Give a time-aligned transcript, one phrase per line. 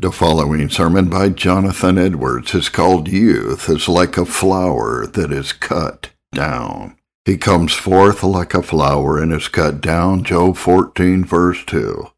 [0.00, 5.52] The following sermon by Jonathan Edwards is called Youth is like a flower that is
[5.52, 6.96] cut down.
[7.24, 12.12] He comes forth like a flower and is cut down, Job 14, verse 2.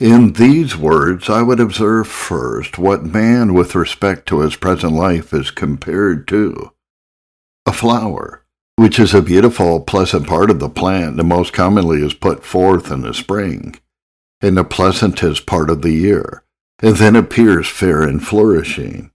[0.00, 5.32] In these words, I would observe first what man with respect to his present life
[5.32, 6.72] is compared to.
[7.64, 8.44] A flower,
[8.76, 12.90] which is a beautiful, pleasant part of the plant and most commonly is put forth
[12.90, 13.76] in the spring,
[14.42, 16.44] in the pleasantest part of the year
[16.82, 19.10] and then appears fair and flourishing.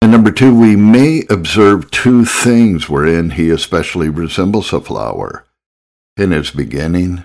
[0.00, 5.44] And number two, we may observe two things wherein he especially resembles a flower
[6.16, 7.24] in his beginning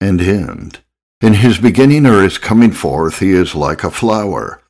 [0.00, 0.80] and end.
[1.22, 4.60] In his beginning or his coming forth, he is like a flower.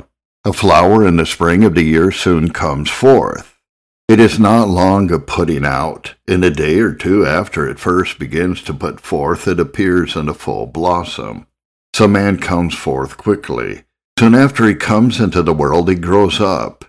[0.44, 3.58] A flower in the spring of the year soon comes forth.
[4.06, 6.14] It is not long of putting out.
[6.28, 10.28] In a day or two after it first begins to put forth, it appears in
[10.28, 11.46] a full blossom.
[11.94, 13.84] So man comes forth quickly.
[14.18, 16.84] Soon after he comes into the world, he grows up.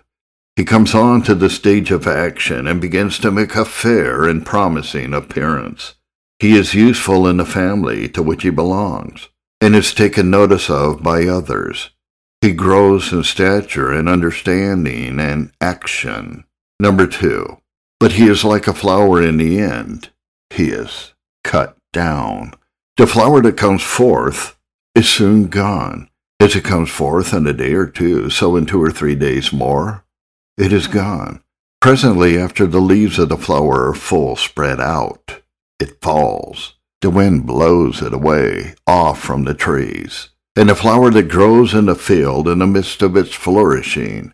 [0.54, 4.46] He comes on to the stage of action and begins to make a fair and
[4.46, 5.94] promising appearance.
[6.38, 9.28] He is useful in the family to which he belongs
[9.60, 11.90] and is taken notice of by others.
[12.40, 16.44] He grows in stature and understanding and action.
[16.78, 17.58] Number two,
[17.98, 20.10] but he is like a flower in the end.
[20.50, 22.52] He is cut down.
[22.98, 24.56] The flower that comes forth
[24.94, 26.08] is soon gone.
[26.38, 29.52] As it comes forth in a day or two, so in two or three days
[29.52, 30.04] more,
[30.56, 31.42] it is gone.
[31.80, 35.42] Presently, after the leaves of the flower are full spread out,
[35.80, 36.74] it falls.
[37.00, 40.30] The wind blows it away, off from the trees.
[40.56, 44.32] And the flower that grows in the field in the midst of its flourishing,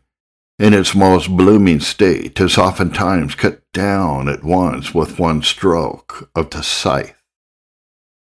[0.59, 6.51] in its most blooming state, is oftentimes cut down at once with one stroke of
[6.51, 7.21] the scythe.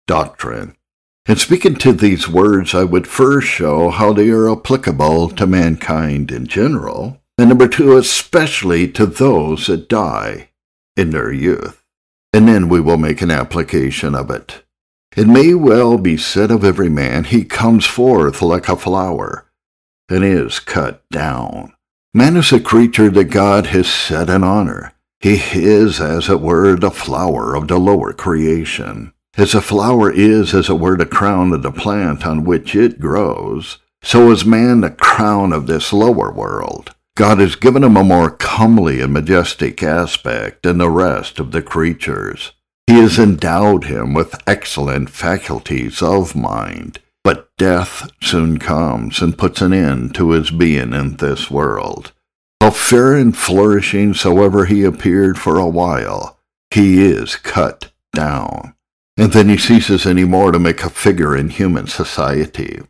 [0.06, 0.76] Doctrine
[1.28, 6.30] in speaking to these words, I would first show how they are applicable to mankind
[6.30, 10.50] in general, and number two, especially to those that die
[10.96, 11.82] in their youth.
[12.32, 14.62] And then we will make an application of it.
[15.16, 19.50] It may well be said of every man, he comes forth like a flower,
[20.08, 21.72] and is cut down.
[22.14, 24.92] Man is a creature that God has set in honor.
[25.20, 29.12] He is, as it were, the flower of the lower creation.
[29.38, 32.98] As a flower is, as it were, the crown of the plant on which it
[32.98, 36.94] grows, so is man the crown of this lower world.
[37.16, 41.60] God has given him a more comely and majestic aspect than the rest of the
[41.60, 42.52] creatures.
[42.86, 47.00] He has endowed him with excellent faculties of mind.
[47.22, 52.12] But death soon comes and puts an end to his being in this world.
[52.62, 56.38] How fair and flourishing soever he appeared for a while,
[56.70, 58.75] he is cut down
[59.16, 62.80] and then he ceases any more to make a figure in human society.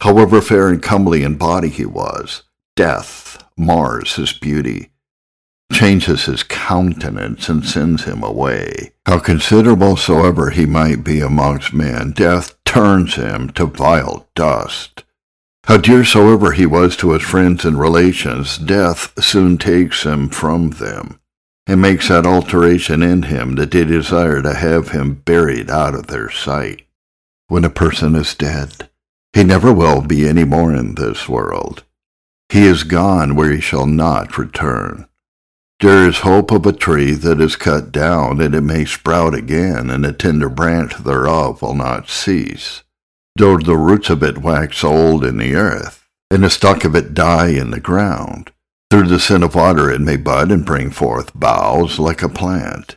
[0.00, 2.44] However fair and comely in body he was,
[2.76, 4.90] death mars his beauty,
[5.72, 8.92] changes his countenance, and sends him away.
[9.04, 15.04] How considerable soever he might be amongst men, death turns him to vile dust.
[15.64, 20.70] How dear soever he was to his friends and relations, death soon takes him from
[20.70, 21.17] them
[21.68, 26.06] and makes that alteration in him that they desire to have him buried out of
[26.06, 26.86] their sight.
[27.48, 28.88] When a person is dead,
[29.34, 31.84] he never will be any more in this world.
[32.48, 35.06] He is gone where he shall not return.
[35.80, 39.90] There is hope of a tree that is cut down, and it may sprout again,
[39.90, 42.82] and the tender branch thereof will not cease,
[43.36, 47.12] though the roots of it wax old in the earth, and the stalk of it
[47.14, 48.50] die in the ground.
[48.90, 52.96] Through the sin of water it may bud and bring forth boughs like a plant.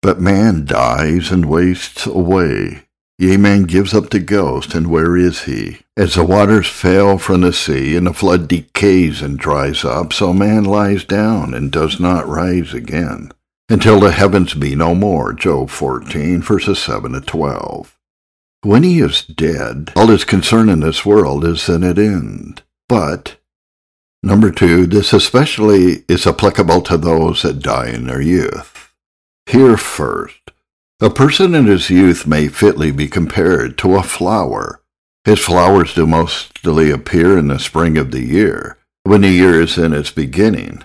[0.00, 2.84] But man dies and wastes away.
[3.18, 5.80] Yea, man gives up the ghost, and where is he?
[5.96, 10.32] As the waters fail from the sea, and the flood decays and dries up, so
[10.32, 13.32] man lies down and does not rise again,
[13.68, 15.32] until the heavens be no more.
[15.32, 17.98] Job 14, verses 7 to 12.
[18.62, 22.62] When he is dead, all his concern in this world is at an end.
[22.88, 23.36] But
[24.28, 28.92] Number two, this especially is applicable to those that die in their youth.
[29.46, 30.50] Here first,
[31.00, 34.82] a person in his youth may fitly be compared to a flower.
[35.24, 39.78] His flowers do mostly appear in the spring of the year, when the year is
[39.78, 40.84] in its beginning,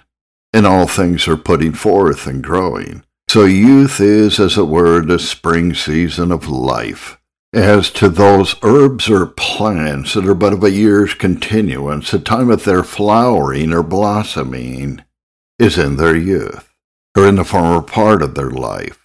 [0.54, 3.04] and all things are putting forth and growing.
[3.28, 7.20] So youth is, as it were, the spring season of life.
[7.54, 12.50] As to those herbs or plants that are but of a year's continuance, the time
[12.50, 15.04] of their flowering or blossoming
[15.60, 16.74] is in their youth,
[17.16, 19.04] or in the former part of their life.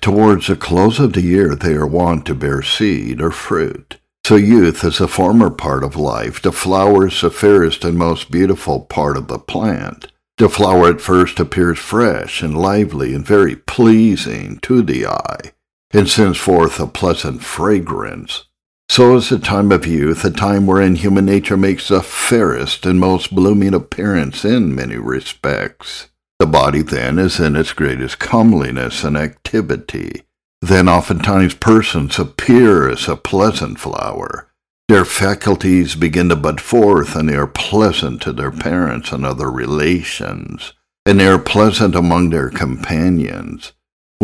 [0.00, 3.98] Towards the close of the year they are wont to bear seed or fruit.
[4.26, 6.42] So youth is the former part of life.
[6.42, 10.08] The flower is the fairest and most beautiful part of the plant.
[10.38, 15.52] The flower at first appears fresh and lively and very pleasing to the eye,
[15.94, 18.44] and sends forth a pleasant fragrance.
[18.88, 23.00] So is the time of youth, a time wherein human nature makes the fairest and
[23.00, 26.08] most blooming appearance in many respects.
[26.38, 30.24] The body then is in its greatest comeliness and activity.
[30.60, 34.50] Then oftentimes persons appear as a pleasant flower.
[34.88, 39.50] Their faculties begin to bud forth, and they are pleasant to their parents and other
[39.50, 40.74] relations,
[41.06, 43.72] and they are pleasant among their companions.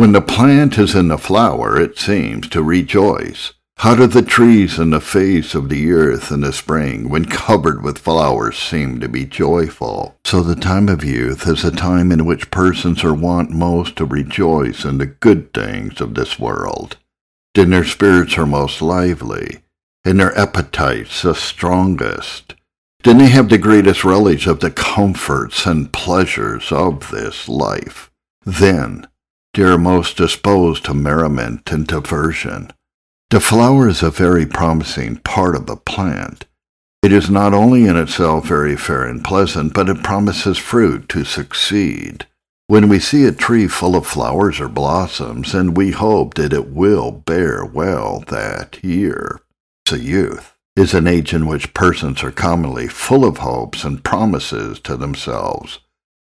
[0.01, 4.79] When the plant is in the flower, it seems to rejoice how do the trees
[4.79, 9.07] in the face of the earth in the spring, when covered with flowers, seem to
[9.07, 10.17] be joyful?
[10.25, 14.05] So the time of youth is a time in which persons are wont most to
[14.05, 16.97] rejoice in the good things of this world.
[17.53, 19.61] Then their spirits are most lively,
[20.03, 22.55] and their appetites the strongest.
[23.03, 28.09] Then they have the greatest relish of the comforts and pleasures of this life.
[28.43, 29.05] Then
[29.53, 32.71] they are most disposed to merriment and diversion
[33.31, 36.47] the flower is a very promising part of the plant.
[37.01, 41.23] It is not only in itself very fair and pleasant, but it promises fruit to
[41.23, 42.27] succeed.
[42.67, 46.67] When we see a tree full of flowers or blossoms, and we hope that it
[46.71, 49.39] will bear well that year.
[49.87, 54.81] So youth is an age in which persons are commonly full of hopes and promises
[54.81, 55.79] to themselves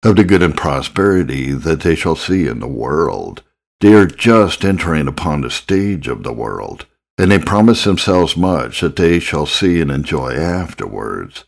[0.06, 3.42] of the good and prosperity that they shall see in the world.
[3.80, 6.86] They are just entering upon the stage of the world
[7.18, 11.44] and they promise themselves much that they shall see and enjoy afterwards.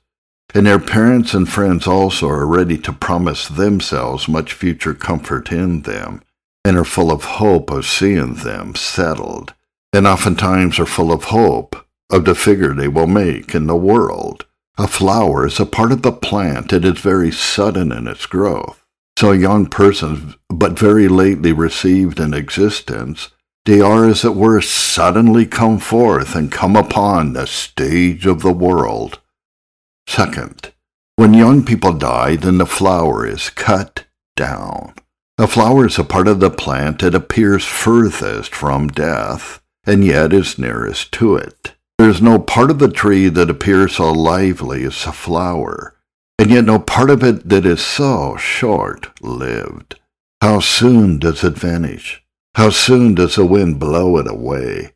[0.54, 5.82] And their parents and friends also are ready to promise themselves much future comfort in
[5.82, 6.22] them,
[6.64, 9.52] and are full of hope of seeing them settled,
[9.92, 11.76] and oftentimes are full of hope
[12.10, 14.46] of the figure they will make in the world.
[14.80, 18.84] A flower is a part of the plant that is very sudden in its growth.
[19.18, 23.30] So young persons, but very lately received in existence,
[23.64, 28.52] they are, as it were, suddenly come forth and come upon the stage of the
[28.52, 29.18] world.
[30.06, 30.72] Second,
[31.16, 34.04] when young people die, then the flower is cut
[34.36, 34.94] down.
[35.38, 40.32] A flower is a part of the plant that appears furthest from death, and yet
[40.32, 41.74] is nearest to it.
[41.98, 45.96] There is no part of the tree that appears so lively as a flower,
[46.38, 49.98] and yet no part of it that is so short-lived.
[50.40, 52.22] How soon does it vanish?
[52.54, 54.92] How soon does the wind blow it away?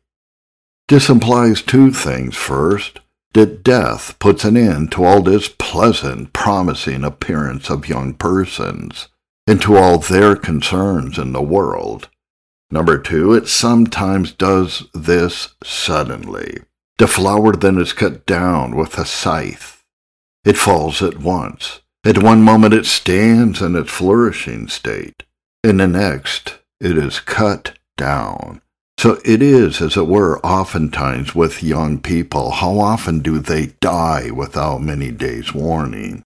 [0.87, 2.37] This implies two things.
[2.37, 3.01] First,
[3.33, 9.09] that death puts an end to all this pleasant, promising appearance of young persons,
[9.45, 12.07] and to all their concerns in the world.
[12.71, 16.59] Number two, it sometimes does this suddenly.
[16.97, 19.83] The flower then is cut down with a scythe.
[20.45, 21.81] It falls at once.
[22.05, 25.23] At one moment it stands in its flourishing state.
[25.63, 28.61] In the next, it is cut down.
[28.99, 32.51] So it is, as it were, oftentimes with young people.
[32.51, 36.23] How often do they die without many days' warning?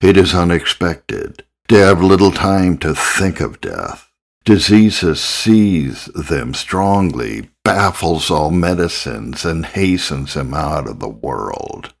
[0.00, 1.44] It is unexpected.
[1.68, 4.10] They have little time to think of death.
[4.44, 11.92] Diseases seize them strongly, baffles all medicines, and hastens him out of the world.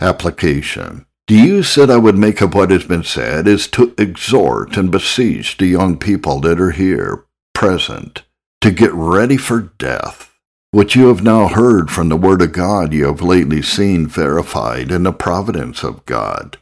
[0.00, 4.76] Application the use that I would make of what has been said is to exhort
[4.76, 8.22] and beseech the young people that are here present
[8.60, 10.32] to get ready for death.
[10.70, 14.92] What you have now heard from the Word of God you have lately seen verified
[14.92, 16.58] in the providence of God.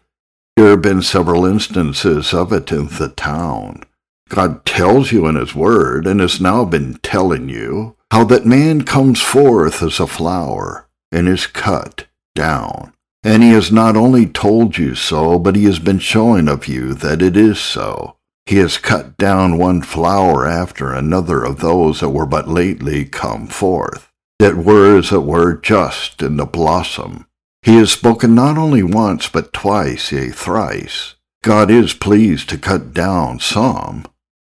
[0.56, 3.82] There have been several instances of it in the town.
[4.28, 8.82] God tells you in His Word, and has now been telling you, how that man
[8.82, 14.76] comes forth as a flower and is cut down and he has not only told
[14.76, 18.16] you so, but he has been showing of you that it is so.
[18.44, 23.46] He has cut down one flower after another of those that were but lately come
[23.46, 27.26] forth, that were as it were just in the blossom.
[27.62, 31.14] He has spoken not only once, but twice, yea, thrice.
[31.42, 34.04] God is pleased to cut down some,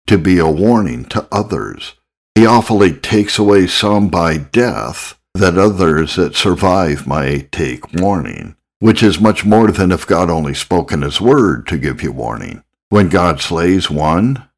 [0.07, 1.95] to be a warning to others.
[2.35, 9.03] He awfully takes away some by death, that others that survive might take warning which
[9.03, 12.63] is much more than if God only spoke in his word to give you warning.
[12.89, 14.49] When God slays one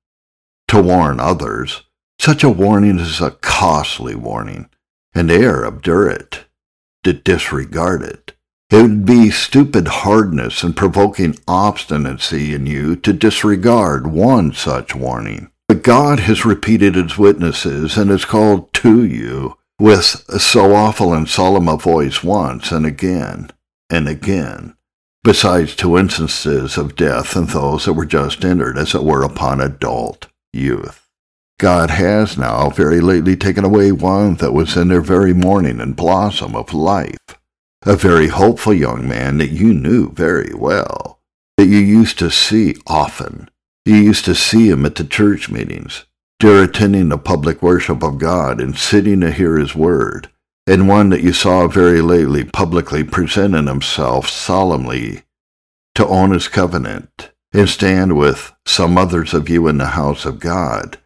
[0.69, 1.83] to warn others,
[2.19, 4.69] such a warning is a costly warning,
[5.15, 6.45] and they are obdurate,
[7.05, 8.33] to disregard it.
[8.71, 15.51] It would be stupid hardness and provoking obstinacy in you to disregard one such warning.
[15.69, 20.05] But God has repeated his witnesses and has called to you with
[20.41, 23.51] so awful and solemn a voice once and again
[23.89, 24.75] and again,
[25.23, 29.61] besides two instances of death and those that were just entered, as it were, upon
[29.61, 31.07] adult youth.
[31.59, 35.97] God has now very lately taken away one that was in their very morning and
[35.97, 37.38] blossom of life,
[37.83, 41.21] a very hopeful young man that you knew very well,
[41.57, 43.49] that you used to see often.
[43.85, 46.05] You used to see him at the church meetings,
[46.39, 50.29] dear attending the public worship of God and sitting to hear his word,
[50.67, 55.23] and one that you saw very lately publicly presenting himself solemnly
[55.95, 60.41] to own his covenant and stand with some others of you in the house of
[60.41, 60.99] God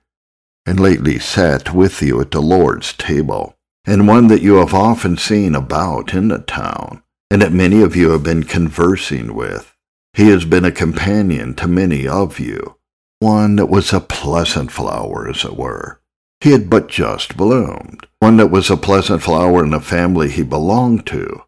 [0.67, 5.17] and lately sat with you at the Lord's table, and one that you have often
[5.17, 9.75] seen about in the town, and that many of you have been conversing with.
[10.15, 12.77] He has been a companion to many of you,
[13.19, 16.01] one that was a pleasant flower, as it were.
[16.41, 20.43] He had but just bloomed, one that was a pleasant flower in the family he
[20.43, 21.43] belonged to,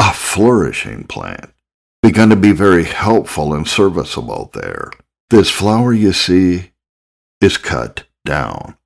[0.00, 1.52] a flourishing plant,
[2.02, 4.90] begun to be very helpful and serviceable there.
[5.30, 6.70] This flower, you see,
[7.40, 8.76] is cut down,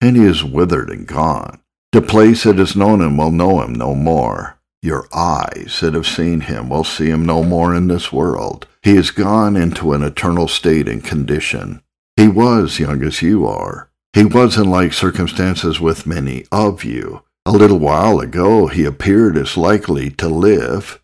[0.00, 1.61] and he is withered and gone.
[1.92, 4.58] The place that has known him will know him no more.
[4.82, 8.66] Your eyes that have seen him will see him no more in this world.
[8.82, 11.82] He is gone into an eternal state and condition.
[12.16, 13.90] He was young as you are.
[14.12, 17.22] He was in like circumstances with many of you.
[17.46, 21.00] A little while ago he appeared as likely to live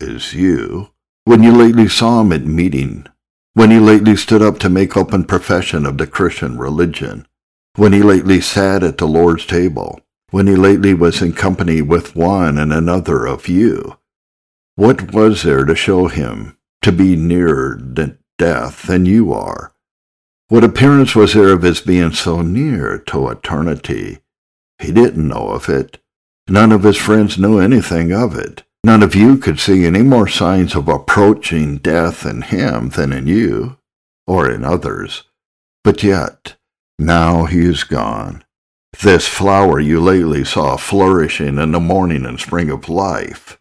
[0.00, 0.90] as you.
[1.24, 3.06] When you lately saw him at meeting
[3.58, 7.26] when he lately stood up to make open profession of the Christian religion,
[7.74, 12.16] when he lately sat at the Lord's table, when he lately was in company with
[12.16, 13.98] one and another of you,
[14.76, 19.72] what was there to show him to be nearer than death than you are?
[20.48, 24.18] What appearance was there of his being so near to eternity?
[24.78, 25.98] He didn't know of it.
[26.48, 28.62] None of his friends knew anything of it.
[28.84, 33.26] None of you could see any more signs of approaching death in him than in
[33.26, 33.76] you,
[34.26, 35.24] or in others.
[35.84, 36.56] But yet,
[36.98, 38.44] now he is gone.
[39.02, 43.58] This flower you lately saw flourishing in the morning and spring of life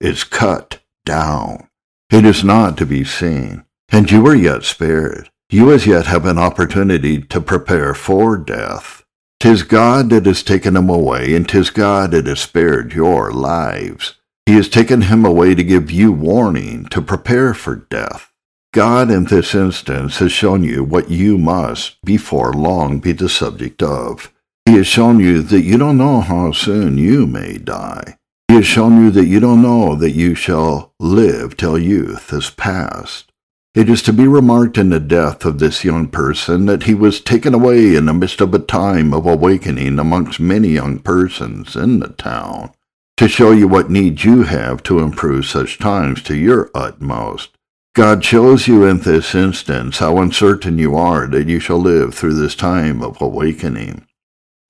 [0.00, 1.68] is cut down.
[2.10, 5.30] It is not to be seen, and you are yet spared.
[5.50, 9.04] You as yet have an opportunity to prepare for death.
[9.38, 14.14] Tis God that has taken him away, and tis God that has spared your lives.
[14.46, 18.32] He has taken him away to give you warning, to prepare for death.
[18.72, 23.82] God in this instance has shown you what you must before long be the subject
[23.82, 24.32] of.
[24.70, 28.16] He has shown you that you don't know how soon you may die.
[28.46, 32.50] He has shown you that you don't know that you shall live till youth is
[32.50, 33.32] past.
[33.74, 37.20] It is to be remarked in the death of this young person that he was
[37.20, 41.98] taken away in the midst of a time of awakening amongst many young persons in
[41.98, 42.70] the town
[43.16, 47.50] to show you what needs you have to improve such times to your utmost.
[47.96, 52.34] God shows you in this instance how uncertain you are that you shall live through
[52.34, 54.06] this time of awakening.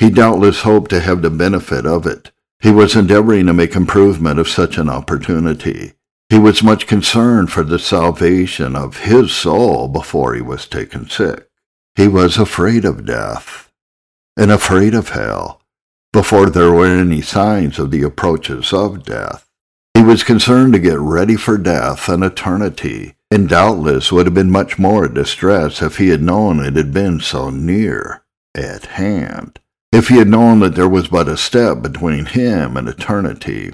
[0.00, 2.30] He doubtless hoped to have the benefit of it.
[2.58, 5.92] He was endeavoring to make improvement of such an opportunity.
[6.30, 11.50] He was much concerned for the salvation of his soul before he was taken sick.
[11.96, 13.70] He was afraid of death
[14.38, 15.60] and afraid of hell
[16.14, 19.50] before there were any signs of the approaches of death.
[19.92, 24.50] He was concerned to get ready for death and eternity, and doubtless would have been
[24.50, 29.60] much more distressed if he had known it had been so near at hand,
[29.92, 33.72] if he had known that there was but a step between him and eternity.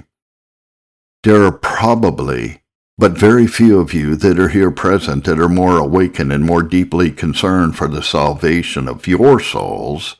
[1.23, 2.61] There are probably
[2.97, 6.63] but very few of you that are here present that are more awakened and more
[6.63, 10.15] deeply concerned for the salvation of your souls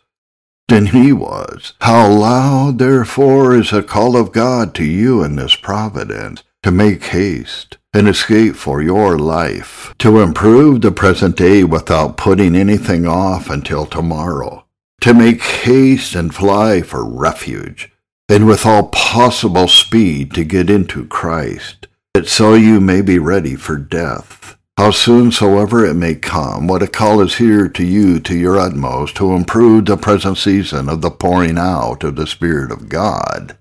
[0.67, 1.73] than he was.
[1.81, 7.05] How loud, therefore, is the call of God to you in this providence to make
[7.05, 13.49] haste and escape for your life, to improve the present day without putting anything off
[13.49, 14.66] until tomorrow,
[15.07, 17.89] to make haste and fly for refuge,
[18.27, 23.55] and with all possible speed to get into Christ, that so you may be ready
[23.55, 24.57] for death.
[24.75, 28.59] How soon soever it may come, what a call is here to you to your
[28.59, 33.57] utmost to improve the present season of the pouring out of the Spirit of God,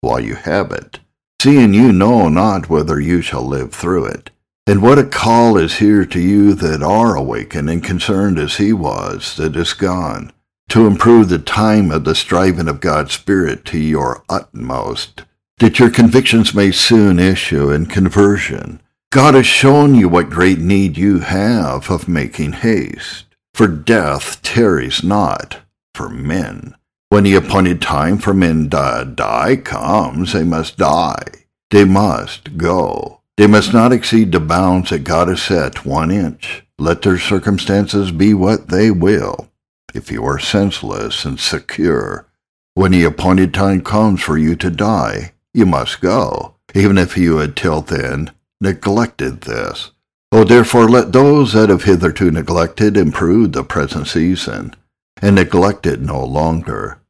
[0.00, 0.98] while you have it,
[1.40, 4.30] seeing you know not whether you shall live through it.
[4.66, 8.72] And what a call is here to you that are awakened and concerned as he
[8.72, 10.32] was that is gone,
[10.70, 15.24] to improve the time of the striving of God's Spirit to your utmost,
[15.58, 18.80] that your convictions may soon issue in conversion,
[19.12, 23.26] God has shown you what great need you have of making haste.
[23.52, 25.60] For death tarries not
[25.94, 26.76] for men,
[27.08, 31.24] When the appointed time for men to die comes, they must die.
[31.70, 33.20] They must go.
[33.36, 36.62] They must not exceed the bounds that God has set one inch.
[36.78, 39.49] Let their circumstances be what they will.
[39.94, 42.26] If you are senseless and secure,
[42.74, 47.38] when the appointed time comes for you to die, you must go, even if you
[47.38, 48.30] had till then
[48.60, 49.90] neglected this.
[50.32, 54.76] Oh, therefore let those that have hitherto neglected improve the present season,
[55.20, 57.00] and neglect it no longer.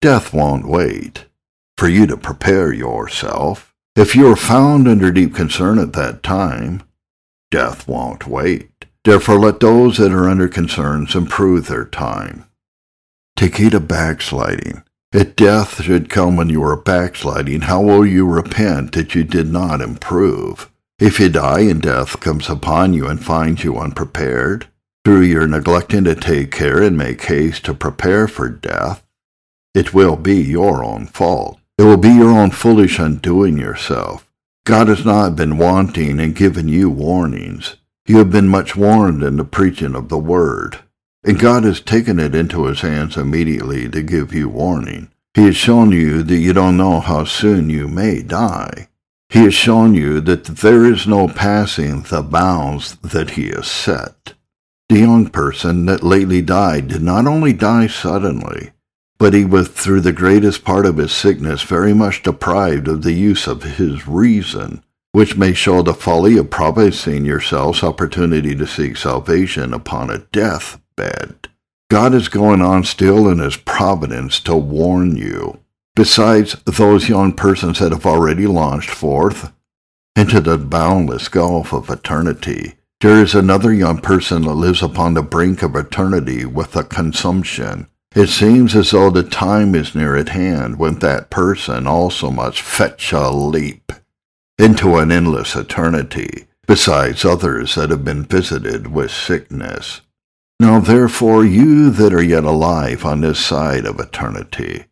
[0.00, 1.26] Death won't wait
[1.76, 3.74] for you to prepare yourself.
[3.96, 6.82] If you are found under deep concern at that time,
[7.50, 8.79] death won't wait.
[9.04, 12.44] Therefore let those that are under concerns improve their time.
[13.36, 14.82] Take heed of backsliding.
[15.12, 19.50] If death should come when you are backsliding, how will you repent that you did
[19.50, 20.70] not improve?
[20.98, 24.68] If you die and death comes upon you and finds you unprepared,
[25.04, 29.02] through your neglecting to take care and make haste to prepare for death,
[29.74, 31.58] it will be your own fault.
[31.78, 34.30] It will be your own foolish undoing yourself.
[34.66, 37.76] God has not been wanting and given you warnings.
[38.10, 40.80] You have been much warned in the preaching of the word.
[41.22, 41.46] And mm-hmm.
[41.46, 45.12] God has taken it into his hands immediately to give you warning.
[45.32, 48.88] He has shown you that you don't know how soon you may die.
[49.28, 54.34] He has shown you that there is no passing the bounds that he has set.
[54.88, 58.72] The young person that lately died did not only die suddenly,
[59.18, 63.12] but he was through the greatest part of his sickness very much deprived of the
[63.12, 68.96] use of his reason, which may show the folly of promising yourselves opportunity to seek
[68.96, 71.48] salvation upon a death bed.
[71.90, 75.58] God is going on still in his providence to warn you.
[75.96, 79.52] Besides those young persons that have already launched forth
[80.14, 85.22] into the boundless gulf of eternity, there is another young person that lives upon the
[85.22, 87.88] brink of eternity with a consumption.
[88.14, 92.60] It seems as though the time is near at hand when that person also must
[92.60, 93.92] fetch a leap
[94.60, 100.02] into an endless eternity, besides others that have been visited with sickness.
[100.58, 104.84] Now therefore you that are yet alive on this side of eternity,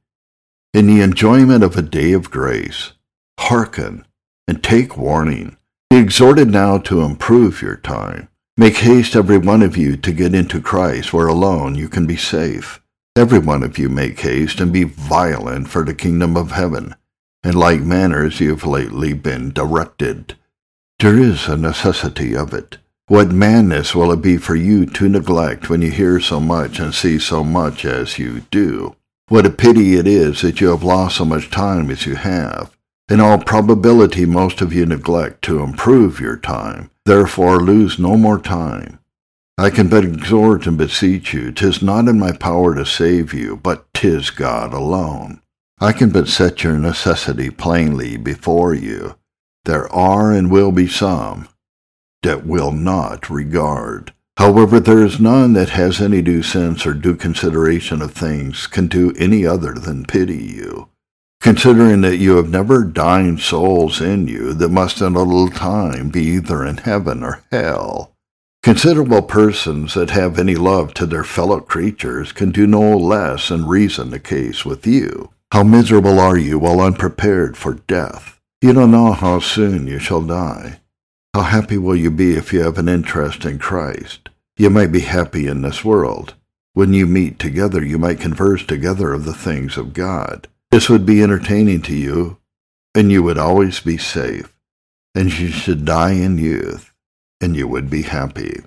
[0.73, 2.93] in the enjoyment of a day of grace,
[3.39, 4.07] hearken
[4.49, 5.57] and take warning.
[5.91, 8.29] Be exhorted now to improve your time.
[8.57, 12.17] Make haste every one of you to get into Christ, where alone you can be
[12.17, 12.81] safe.
[13.15, 16.95] Every one of you make haste and be violent for the kingdom of heaven.
[17.45, 20.37] In like manner as you have lately been directed.
[20.99, 22.79] There is a necessity of it.
[23.07, 26.93] What madness will it be for you to neglect when you hear so much and
[26.93, 28.97] see so much as you do?
[29.29, 32.77] What a pity it is that you have lost so much time as you have.
[33.09, 36.91] In all probability, most of you neglect to improve your time.
[37.05, 38.99] Therefore, lose no more time.
[39.57, 43.57] I can but exhort and beseech you, tis not in my power to save you,
[43.57, 45.41] but tis God alone.
[45.81, 49.15] I can but set your necessity plainly before you.
[49.65, 51.49] There are and will be some
[52.23, 54.13] that will not regard.
[54.39, 58.89] However, there is none that has any due sense or due consideration of things can
[58.89, 60.89] do any other than pity you,
[61.41, 66.09] considering that you have never dying souls in you that must in a little time
[66.09, 68.17] be either in heaven or hell.
[68.65, 73.67] Considerable persons that have any love to their fellow creatures can do no less than
[73.67, 75.31] reason the case with you.
[75.51, 78.39] How miserable are you while unprepared for death?
[78.61, 80.81] You don't know how soon you shall die.
[81.33, 84.29] How happy will you be if you have an interest in Christ?
[84.59, 86.35] You might be happy in this world.
[86.75, 90.49] When you meet together, you might converse together of the things of God.
[90.71, 92.37] This would be entertaining to you,
[92.95, 94.55] and you would always be safe.
[95.15, 96.93] And you should die in youth,
[97.41, 98.61] and you would be happy.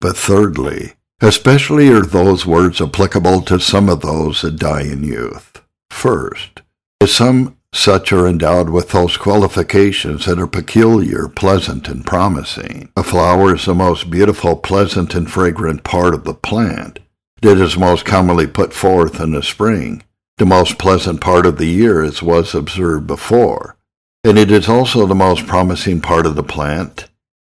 [0.00, 5.61] But thirdly, especially are those words applicable to some of those that die in youth.
[5.92, 6.62] First,
[7.00, 12.90] as some such are endowed with those qualifications that are peculiar, pleasant, and promising.
[12.96, 16.98] A flower is the most beautiful, pleasant, and fragrant part of the plant.
[17.40, 20.02] It is most commonly put forth in the spring,
[20.38, 23.76] the most pleasant part of the year as was observed before,
[24.24, 27.08] and it is also the most promising part of the plant,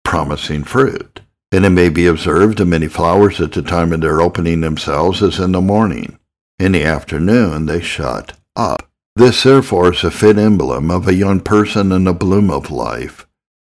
[0.05, 1.19] promising fruit.
[1.51, 5.21] And it may be observed in many flowers at the time of their opening themselves
[5.21, 6.17] as in the morning.
[6.59, 8.89] In the afternoon they shut up.
[9.15, 13.27] This therefore is a fit emblem of a young person in the bloom of life,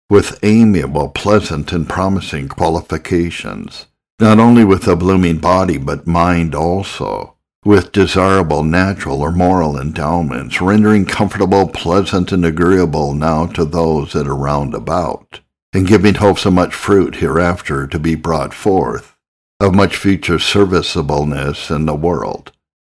[0.08, 3.86] with amiable, pleasant, and promising qualifications,
[4.20, 10.60] not only with a blooming body, but mind also, with desirable natural or moral endowments,
[10.60, 15.40] rendering comfortable, pleasant, and agreeable now to those that are round about,
[15.72, 19.16] and giving hopes of much fruit hereafter to be brought forth,
[19.60, 22.52] of much future serviceableness in the world.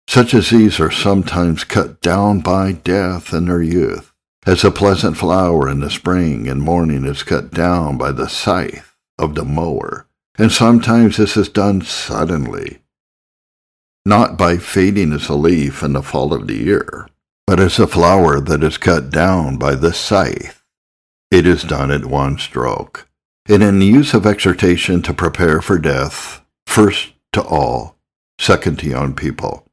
[0.08, 4.12] Such as these are sometimes cut down by death in their youth,
[4.46, 8.94] as a pleasant flower in the spring and morning is cut down by the scythe
[9.18, 10.06] of the mower.
[10.36, 12.80] And sometimes this is done suddenly,
[14.04, 17.08] not by fading as a leaf in the fall of the year,
[17.46, 20.62] but as a flower that is cut down by the scythe.
[21.30, 23.08] It is done at one stroke.
[23.48, 27.96] And in the use of exhortation to prepare for death, first to all,
[28.38, 29.63] second to young people.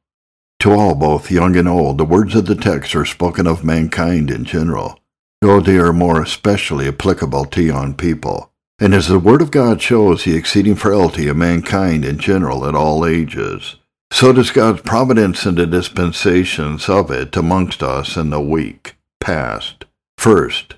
[0.62, 4.30] To all, both young and old, the words of the text are spoken of mankind
[4.30, 4.96] in general,
[5.40, 8.52] though they are more especially applicable to young people.
[8.78, 12.76] And as the Word of God shows the exceeding frailty of mankind in general at
[12.76, 13.74] all ages,
[14.12, 19.86] so does God's providence in the dispensations of it amongst us in the week past.
[20.16, 20.76] First,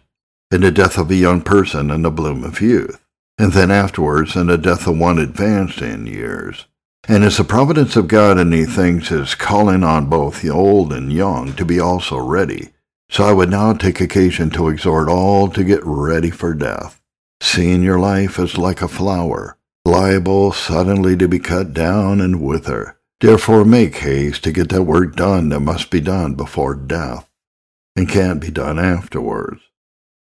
[0.50, 3.04] in the death of a young person in the bloom of youth,
[3.36, 6.64] and then afterwards in the death of one advanced in years.
[7.06, 10.90] And as the providence of God in these things is calling on both the old
[10.92, 12.70] and young to be also ready,
[13.10, 17.02] so I would now take occasion to exhort all to get ready for death,
[17.42, 22.98] seeing your life is like a flower, liable suddenly to be cut down and wither.
[23.20, 27.28] Therefore make haste to get that work done that must be done before death,
[27.94, 29.60] and can't be done afterwards.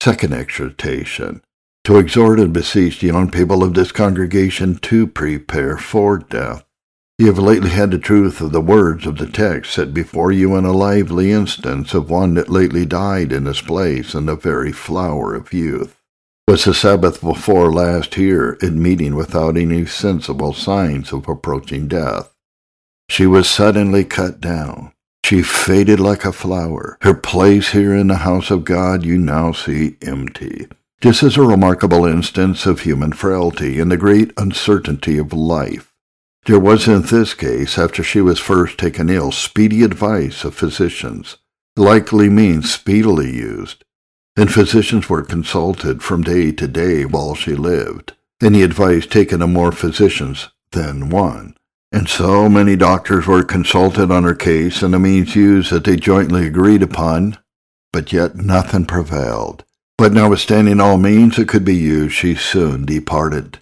[0.03, 1.43] Second exhortation,
[1.85, 6.65] to exhort and beseech the young people of this congregation to prepare for death.
[7.19, 10.57] You have lately had the truth of the words of the text set before you
[10.57, 14.73] in a lively instance of one that lately died in this place in the very
[14.73, 16.01] flower of youth.
[16.49, 22.35] Was the Sabbath before last here in meeting without any sensible signs of approaching death.
[23.09, 24.93] She was suddenly cut down.
[25.25, 26.99] She faded like a flower.
[27.03, 30.67] Her place here in the house of God you now see empty.
[31.03, 35.93] This is a remarkable instance of human frailty and the great uncertainty of life.
[36.47, 41.39] There was in this case, after she was first taken ill, speedy advice of physicians,
[41.75, 43.83] likely means speedily used,
[44.37, 49.43] and physicians were consulted from day to day while she lived, and the advice taken
[49.43, 51.57] of more physicians than one.
[51.91, 55.97] And so many doctors were consulted on her case and the means used that they
[55.97, 57.39] jointly agreed upon,
[57.93, 59.65] but yet nothing prevailed.
[59.99, 63.61] But notwithstanding all means that could be used, she soon departed.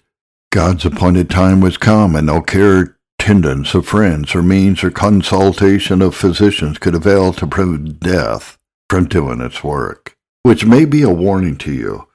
[0.51, 6.01] God's appointed time was come, and no care attendance of friends or means or consultation
[6.01, 8.57] of physicians could avail to prevent death
[8.89, 12.07] from doing its work, which may be a warning to you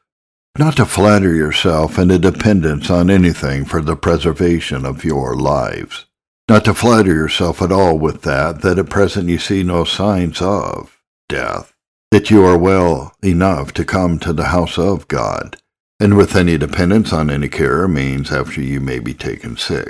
[0.58, 6.06] not to flatter yourself into dependence on anything for the preservation of your lives.
[6.48, 10.40] Not to flatter yourself at all with that, that at present you see no signs
[10.40, 11.74] of death,
[12.10, 15.56] that you are well enough to come to the house of God,
[15.98, 19.88] and with any dependence on any care means after you may be taken sick.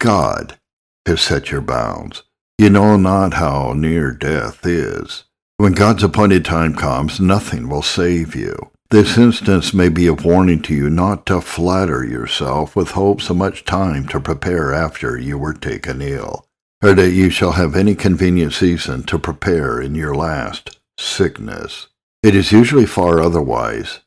[0.00, 0.58] God
[1.06, 2.24] has set your bounds.
[2.58, 5.24] You know not how near death is.
[5.56, 8.70] When God's appointed time comes, nothing will save you.
[8.90, 13.36] This instance may be a warning to you not to flatter yourself with hopes of
[13.36, 16.44] much time to prepare after you were taken ill,
[16.82, 21.88] or that you shall have any convenient season to prepare in your last sickness.
[22.22, 24.00] It is usually far otherwise,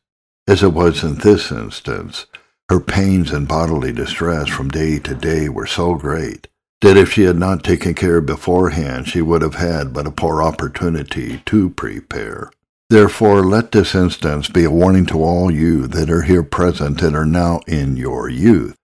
[0.48, 2.26] as it was in this instance.
[2.70, 6.48] Her pains and bodily distress from day to day were so great
[6.82, 10.42] that if she had not taken care beforehand, she would have had but a poor
[10.42, 12.52] opportunity to prepare.
[12.90, 17.16] Therefore, let this instance be a warning to all you that are here present and
[17.16, 18.76] are now in your youth,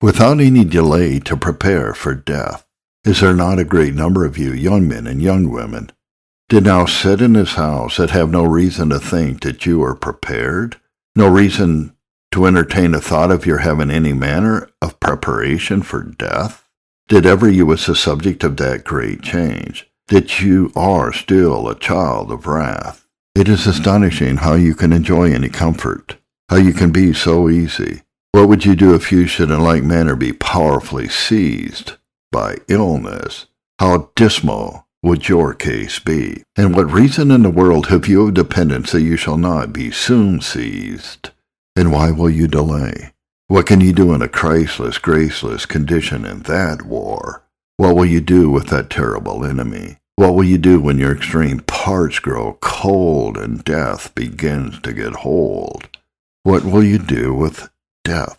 [0.00, 2.64] without any delay to prepare for death.
[3.04, 5.90] Is there not a great number of you, young men and young women,
[6.50, 9.94] did now sit in this house that have no reason to think that you are
[9.94, 10.80] prepared,
[11.14, 11.96] no reason
[12.32, 16.68] to entertain a thought of your having any manner of preparation for death?
[17.06, 21.78] Did ever you was the subject of that great change, that you are still a
[21.78, 23.06] child of wrath?
[23.36, 26.16] It is astonishing how you can enjoy any comfort,
[26.48, 28.02] how you can be so easy.
[28.32, 31.92] What would you do if you should in like manner be powerfully seized
[32.32, 33.46] by illness?
[33.78, 36.42] How dismal would your case be?
[36.56, 39.90] And what reason in the world have you of dependence that you shall not be
[39.90, 41.30] soon seized?
[41.74, 43.12] And why will you delay?
[43.48, 47.42] What can you do in a Christless, graceless condition in that war?
[47.78, 49.96] What will you do with that terrible enemy?
[50.16, 55.14] What will you do when your extreme parts grow cold and death begins to get
[55.14, 55.88] hold?
[56.42, 57.70] What will you do with
[58.04, 58.38] death?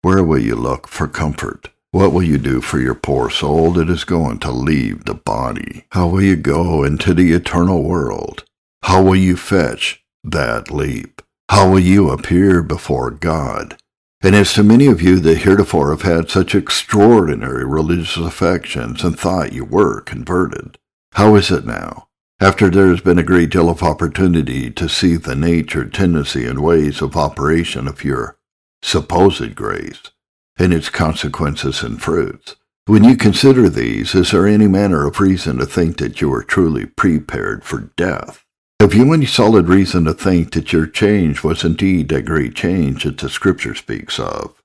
[0.00, 1.68] Where will you look for comfort?
[1.90, 5.86] What will you do for your poor soul that is going to leave the body?
[5.92, 8.44] How will you go into the eternal world?
[8.82, 11.22] How will you fetch that leap?
[11.48, 13.78] How will you appear before God?
[14.20, 19.18] And as to many of you that heretofore have had such extraordinary religious affections and
[19.18, 20.76] thought you were converted,
[21.12, 22.08] how is it now?
[22.38, 26.60] After there has been a great deal of opportunity to see the nature, tendency, and
[26.60, 28.36] ways of operation of your
[28.82, 30.10] supposed grace,
[30.58, 32.56] and its consequences and fruits,
[32.88, 36.42] when you consider these, is there any manner of reason to think that you are
[36.42, 38.46] truly prepared for death?
[38.80, 43.04] Have you any solid reason to think that your change was indeed that great change
[43.04, 44.62] that the Scripture speaks of?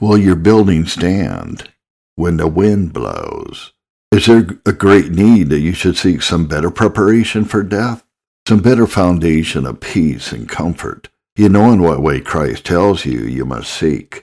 [0.00, 1.68] Will your building stand
[2.14, 3.74] when the wind blows?
[4.12, 8.02] Is there a great need that you should seek some better preparation for death?
[8.48, 11.10] Some better foundation of peace and comfort?
[11.36, 14.21] You know in what way Christ tells you you must seek.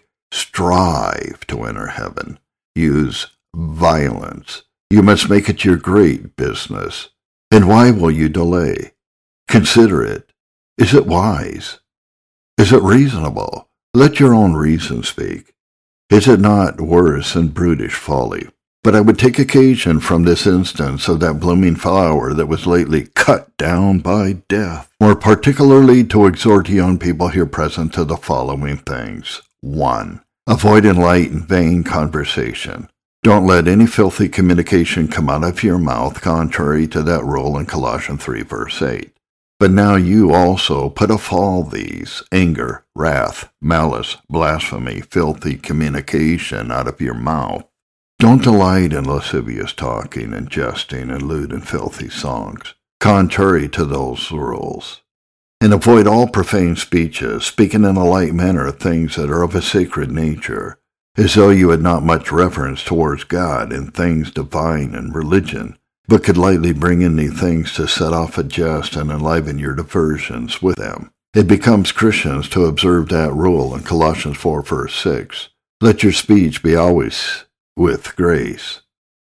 [0.60, 2.38] Strive to enter heaven.
[2.76, 4.64] Use violence.
[4.90, 7.12] You must make it your great business.
[7.50, 8.92] And why will you delay?
[9.48, 10.34] Consider it.
[10.78, 11.80] Is it wise?
[12.58, 13.70] Is it reasonable?
[13.94, 15.54] Let your own reason speak.
[16.10, 18.50] Is it not worse than brutish folly?
[18.84, 23.08] But I would take occasion from this instance of that blooming flower that was lately
[23.16, 28.76] cut down by death, more particularly to exhort young people here present to the following
[28.76, 29.42] things.
[29.62, 30.20] 1.
[30.48, 32.90] Avoid light and vain conversation.
[33.22, 37.66] Don't let any filthy communication come out of your mouth contrary to that rule in
[37.66, 39.12] Colossians 3 verse 8.
[39.60, 46.88] But now you also put off all these anger, wrath, malice, blasphemy, filthy communication out
[46.88, 47.66] of your mouth.
[48.20, 54.32] Don't delight in lascivious talking and jesting and lewd and filthy songs, contrary to those
[54.32, 55.02] rules.
[55.62, 59.56] And avoid all profane speeches, speaking in a light manner of things that are of
[59.56, 60.80] a sacred nature,
[61.18, 66.24] as though you had not much reverence towards God in things divine and religion, but
[66.24, 70.62] could lightly bring in these things to set off a jest and enliven your diversions
[70.62, 71.12] with them.
[71.36, 75.50] It becomes Christians to observe that rule in Colossians 4 verse 6.
[75.82, 77.46] Let your speech be always
[77.76, 78.82] with grace,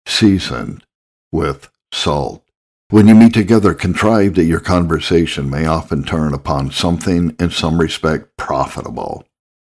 [0.05, 0.83] seasoned
[1.31, 2.43] with salt.
[2.91, 7.79] When you meet together, contrive that your conversation may often turn upon something in some
[7.79, 9.23] respect profitable,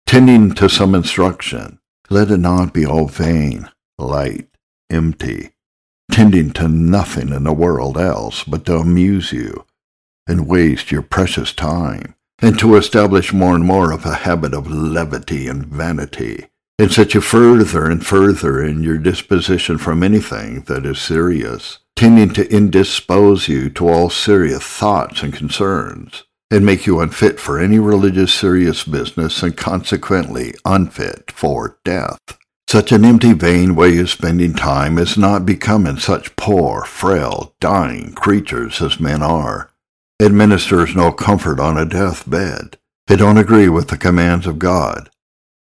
[0.07, 1.81] tending to some instruction.
[2.11, 4.47] Let it not be all vain, light,
[4.89, 5.51] empty,
[6.13, 9.67] tending to nothing in the world else but to amuse you
[10.29, 14.71] and waste your precious time, and to establish more and more of a habit of
[14.71, 16.47] levity and vanity,
[16.79, 22.33] and set you further and further in your disposition from anything that is serious, tending
[22.33, 27.77] to indispose you to all serious thoughts and concerns, and make you unfit for any
[27.77, 32.21] religious serious business, and consequently unfit for death.
[32.69, 38.13] Such an empty, vain way of spending time is not becoming such poor, frail, dying
[38.13, 39.73] creatures as men are.
[40.21, 42.79] It ministers no comfort on a deathbed.
[43.11, 45.11] It don't agree with the commands of God,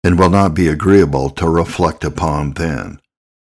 [0.03, 2.99] and will not be agreeable to reflect upon then.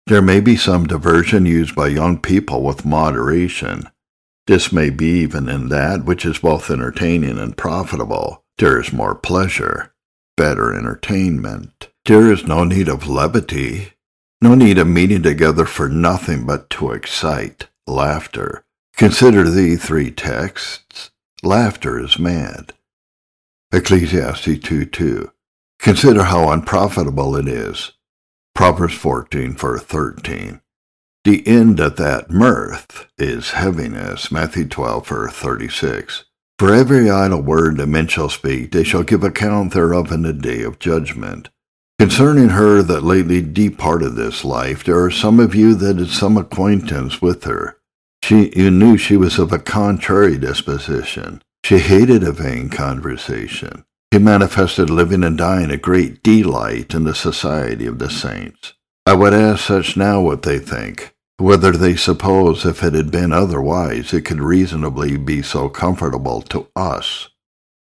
[0.08, 3.90] There may be some diversion used by young people with moderation.
[4.46, 8.44] This may be even in that which is both entertaining and profitable.
[8.60, 9.96] There is more pleasure,
[10.38, 11.90] better entertainment.
[12.06, 13.94] There is no need of levity,
[14.42, 18.64] no need of meeting together for nothing but to excite laughter.
[18.96, 21.10] Consider the three texts.
[21.42, 22.74] Laughter is mad.
[23.74, 25.32] Ecclesiastes 2 2.
[25.80, 27.94] Consider how unprofitable it is.
[28.56, 30.62] Proverbs 14 verse 13.
[31.26, 34.32] The end of that mirth is heaviness.
[34.32, 36.24] Matthew 12 verse 36.
[36.58, 40.32] For every idle word that men shall speak, they shall give account thereof in the
[40.32, 41.50] day of judgment.
[42.00, 46.38] Concerning her that lately departed this life, there are some of you that had some
[46.38, 47.78] acquaintance with her.
[48.24, 51.42] She, you knew she was of a contrary disposition.
[51.66, 53.84] She hated a vain conversation.
[54.14, 58.74] She manifested living and dying a great delight in the society of the saints.
[59.06, 63.34] I would ask such now what they think, whether they suppose if it had been
[63.34, 67.30] otherwise it could reasonably be so comfortable to us,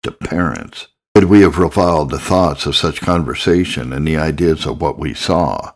[0.02, 4.80] to parents, could we have reviled the thoughts of such conversation and the ideas of
[4.80, 5.72] what we saw,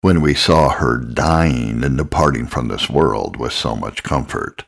[0.00, 4.62] when we saw her dying and departing from this world with so much comfort?